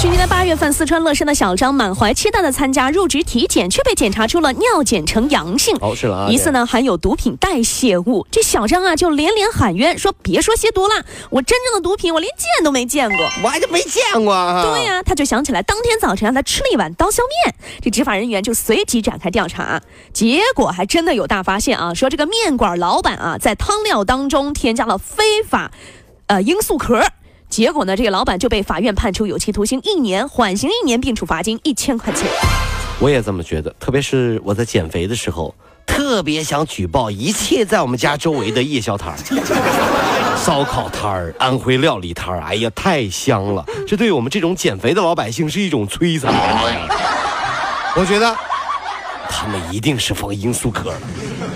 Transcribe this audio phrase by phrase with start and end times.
[0.00, 8.24] 去年的八月份，四川乐山的小张满怀期待的参加入职体检，却被检查出了尿检呈阳性，哦，是了啊，疑似呢含有毒品代谢物。
[8.30, 13.28] 这小张啊就连连喊冤，说别说吸毒了，我真正的毒品我连见都没见过。
[13.42, 14.62] 我还就没见过啊。
[14.62, 25.72] 对呀、他就想起来当天早晨让他吃了一碗刀削面，这执法人员就随即展开调查，结果还真的有大发现啊，说这个面馆老板啊在汤料当中添加了非法，
[26.28, 27.02] 呃罂粟壳。
[27.48, 32.28] 结果呢，这个老板就被法院判处有期徒刑一年，缓刑一年，并处罚金一千块钱。
[33.00, 35.54] 我也这么觉得，特别是我在减肥的时候，
[35.86, 39.16] 特别想举报一切在我们家周围的夜宵摊儿、
[40.36, 42.40] 烧烤摊儿、安徽料理摊儿。
[42.42, 43.64] 哎呀，太香了！
[43.86, 46.32] 这对我们这种减肥的老百姓是一种摧残。
[47.96, 48.36] 我觉得
[49.30, 51.00] 他们一定是放罂粟壳了，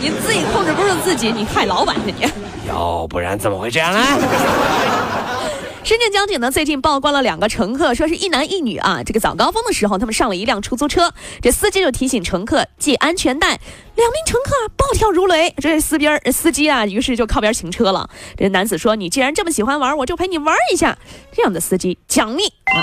[0.00, 2.26] 你自己控制不住自己，你害老板呢你。
[2.66, 4.00] 要不然怎么会这样呢？
[5.84, 9.02] 深圳交警呢最近曝光了两个乘客，说是一男一女啊。
[9.02, 13.48] 这个早高峰的时候，他们上了一辆出租车，这司机就提醒乘客系安全带，
[13.96, 15.50] 两名乘客啊暴跳如雷。
[15.58, 18.08] 这司边司机啊，于是就靠边停车了。
[18.36, 20.96] 这男子说：“你既然这么喜欢玩，我就陪你玩一下。”
[21.34, 22.78] 这样的司机奖励啊，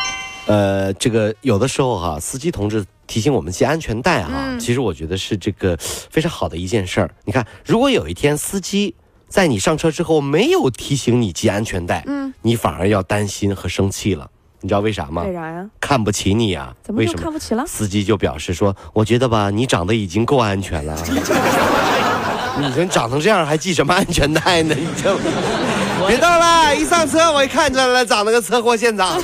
[0.48, 7.10] 呃，这个有的时候哈、司机同志提醒我们系安全带哈、嗯其实我觉得是这个非常好的一件事儿。
[7.24, 8.94] 你看，如果有一天司机
[9.30, 14.30] 在你上车之后没有提醒你系安全带，嗯，你反而要担心和生气了。
[14.62, 15.24] 你知道为啥吗？
[15.24, 15.66] 为啥呀？
[15.80, 17.24] 看不起你呀、怎么就为什么？
[17.24, 17.64] 看不起了？
[17.66, 20.98] 司机就表示说：“我觉得吧，你长得已经够安全了。
[22.60, 24.76] 你说你长成这样还系什么安全带呢？
[24.76, 25.18] 你这
[26.08, 26.76] 别逗了！
[26.76, 29.18] 一上车我一看出来了，长了个车祸现场。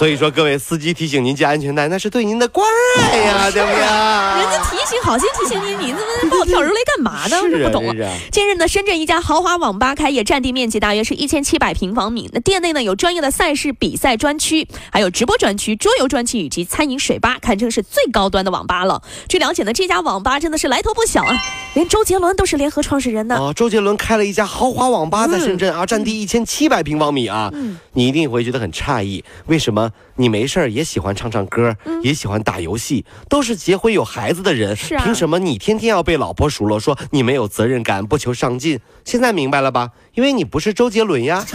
[0.00, 2.66] 所以说，各位司机提醒您系安全带，那是对您的关
[2.96, 3.76] 爱呀，对不对？
[4.40, 7.36] 人家提醒，好心提醒你，你怎么暴跳如雷干嘛呢？
[7.44, 7.94] 我是不懂啊。
[8.32, 12.30] 近日呢，深圳一家豪华网吧开业，占地面积大约是一千七百平方米。
[12.32, 19.02] 那店内呢有专业的赛事比赛专区，还有直播专区、桌游专区以及餐饮水吧，堪称是最高端的网吧了。
[19.28, 21.38] 据了解呢，这家网吧真的是来头不小啊，
[21.74, 23.36] 连周杰伦都是联合创始人呢。
[23.36, 27.50] 啊，周杰伦开了一家豪华网吧在深圳啊，占地一千七百平方米啊。
[27.52, 38.80] 嗯你一定会觉得很诧异，为什么你没事儿也喜欢唱唱歌，也喜欢打游戏，都是结婚有孩子的人，是啊凭什么你天天要被老婆数落说你没有责任感、不求上进？
[39.04, 39.90] 现在明白了吧？
[40.14, 41.44] 因为你不是周杰伦呀。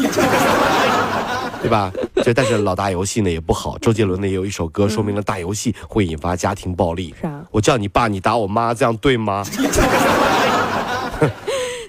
[1.61, 1.91] 对吧？
[2.23, 3.75] 这但是老打游戏呢也不好。
[3.79, 7.15] 周杰伦呢也有一首歌，说明了打游戏会引发家庭暴力。
[7.19, 9.43] 是啊我叫你爸，你打我妈，这样对吗？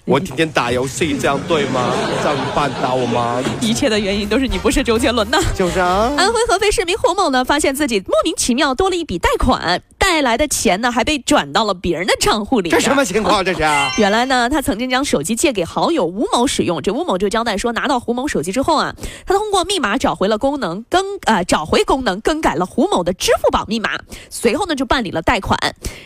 [0.07, 1.91] 我天天打游戏，这样对吗？
[1.93, 5.39] 我叫你爸，你打我吗，一切的原因都是你不是周杰伦呐。
[5.53, 6.13] 就是啊。
[6.17, 12.71] 安徽合肥市民胡某呢，发现自己莫名其妙多了一笔贷款，带来的钱呢还被转到了别人的账户里。
[12.71, 13.45] 这什么情况？
[13.45, 13.61] 这是？
[13.99, 16.81] 原来呢，他曾经将手机借给好友吴某使用。
[16.81, 18.95] 这吴某就交代说，拿到胡某手机之后啊，
[19.27, 23.99] 他通过密码找回了功能，更呃找回功能，更改了胡某的支付宝密码。
[24.31, 25.59] 随后呢，就办理了贷款。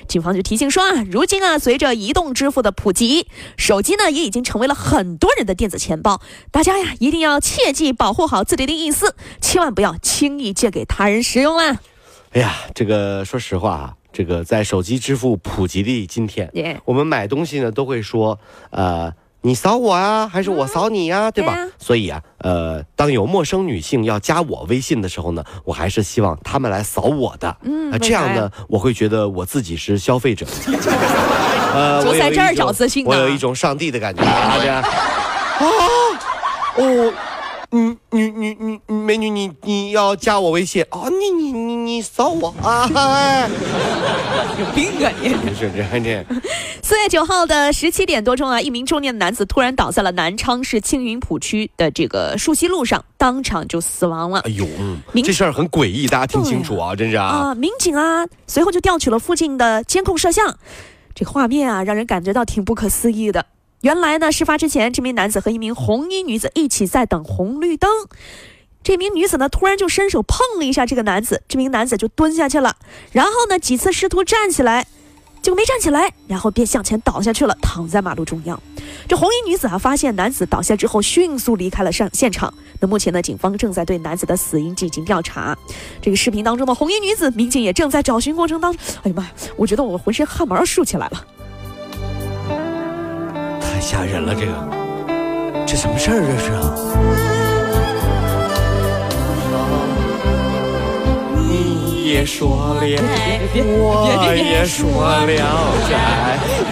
[0.09, 3.27] 警方就提醒说啊，如今啊，随着移动支付的普及，
[3.59, 6.23] 手机呢也已经成为了很多人的电子钱包。
[6.51, 11.81] 大家呀，一定要切记保护好自己的隐私，千万不要轻易借给他人使用啊！
[12.33, 18.39] 哎呀，这个说实话啊，这个在手机支付普及的今天耶我们买东西呢都会说，
[18.71, 19.13] 呃。
[19.43, 21.57] 你扫我啊，还是我扫你呀、对吧？
[21.79, 27.57] 所以啊，呃，当有陌生女性要加我微信的时候呢，我还是希望她们来扫我的。
[27.63, 30.45] 嗯呃这样呢，我会觉得我自己是消费者。
[31.73, 34.59] 呃，就我有一在这儿种找自信呢我有一种上帝的感觉啊！
[34.61, 34.93] 这样啊，
[36.77, 37.13] 哦，
[37.71, 41.09] 你你你你你美女，你你要加我微信啊？
[41.09, 42.89] 你你你你扫我啊！
[42.95, 43.51] 哎
[44.61, 45.31] 有病啊你！
[45.57, 46.25] 是这样这样。
[46.83, 54.51] 四月九号的十七点多钟啊，一名中年男子突然倒在了南昌市青云浦区的这个树溪路上，当场就死亡了哎。
[54.51, 57.27] 呦，嗯这事儿很诡异，大家听清楚啊，真是啊。
[57.27, 60.57] 啊，民警啊，随后就调取了附近的监控摄像，
[61.13, 63.47] 这画面啊，让人感觉到挺不可思议的。
[63.81, 67.91] 原来呢，事发之前，这名男子和一名红衣女子一起在等红绿灯。
[68.83, 72.77] 这名女子呢，突然就伸手碰了一下这个男子，这名男子就蹲下去了，
[73.13, 74.87] 然后呢，几次试图站起来，
[75.43, 78.61] 结果没站起来，然后便向前倒下去了，躺在马路中央。
[79.07, 82.53] 这红衣女子啊，发现男子倒下之后，迅速离开了上现场。
[82.81, 85.57] 那目前呢，警方正在对男子的死因进行调查。
[86.01, 88.83] 这个视频当中的红衣女子，民警也正在找寻过程当中。
[89.03, 91.25] 哎呀妈呀，我觉得我浑身汗毛竖起来了。
[93.61, 97.30] 太吓人了，这个，这什么事儿这是啊？
[102.11, 102.81] 也说了，
[103.55, 105.27] 我也说了
[105.89, 105.93] 斋。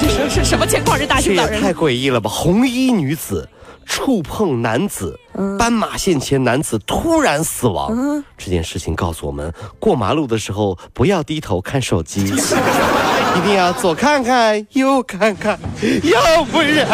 [0.01, 0.99] 这是是什么情况？
[0.99, 2.29] 这大这清早人也太诡异了吧！
[2.29, 3.49] 红衣女子
[3.87, 5.17] 触碰男子，
[5.57, 8.25] 斑马线前男子突然死亡。
[8.37, 15.57] 这件事情告诉我们，过马路的时候不要低头看手机，一定要左看看右看看，
[16.03, 16.85] 要不然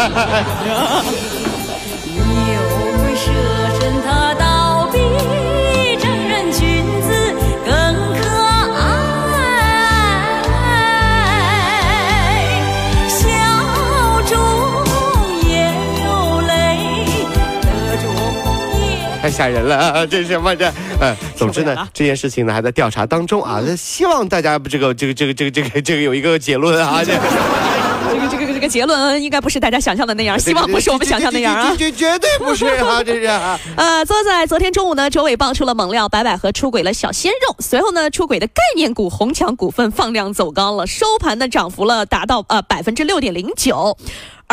[19.35, 20.65] 吓人了，这是什么这？
[21.01, 27.03] 呃，总之呢这件事情呢还在调查当中啊，那希望大家这个这个这个这个这个这个有一个结论啊。
[27.05, 27.13] 这
[28.13, 31.75] 这个这个这个结论应该不是大家想象的那样， 希望不是我们想象那样啊。
[31.77, 33.59] 绝绝对不是啊，这是啊。
[33.77, 37.57] 呃，坐在昨天中午呢，周伟爆出了猛料，白百合出轨了小鲜肉。
[37.59, 43.97] 随后呢，出轨的概念股红强股份放量走高了，收盘呢涨幅了达到呃百分之六点零九。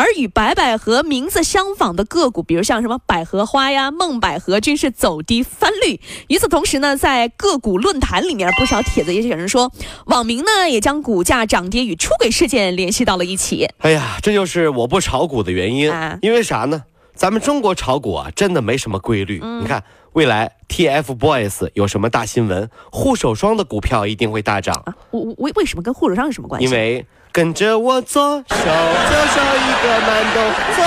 [0.02, 6.00] 而与白百合名字相仿的个股，比如像什么百合花呀、梦百合，均是走低翻绿。
[6.26, 9.70] 与此同时呢，在个股论坛里面，不少帖子也有人说，
[10.06, 13.68] 网民呢也将股价涨跌与出轨事件联系到了一起。
[13.78, 15.92] 哎呀，这就是我不炒股的原因。
[15.92, 16.82] 啊因为啥呢？
[17.14, 19.40] 咱们中国炒股啊，真的没什么规律。
[19.60, 19.84] 你看，
[20.14, 26.64] 未来 TFBOYS 有什么大新闻，护手霜的股票一定会大涨，啊，我我为为什么跟护手霜有什么关系？
[26.64, 30.36] 因为跟着我左手右手一个慢动
[30.76, 30.84] 作，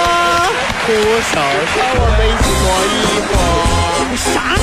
[0.86, 1.42] 护手
[1.74, 2.96] 霜我们一起摸一
[3.32, 3.34] 摸。
[4.16, 4.54] 啥？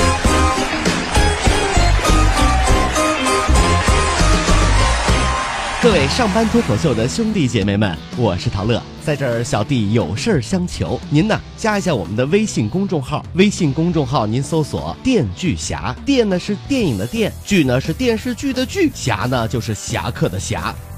[5.82, 20.72] 各位上班脱口秀的兄弟姐妹们，我是陶乐，在这儿小弟有事儿相求，您呢加一下我们的微信公众号，微信公众号您搜索“电锯侠”，电呢是电影的电，剧呢是电视剧的剧，侠呢就是侠客的侠，